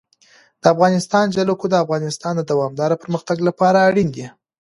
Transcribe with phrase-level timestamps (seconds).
[0.61, 4.27] د افغانستان جلکو د افغانستان د دوامداره پرمختګ لپاره اړین دي.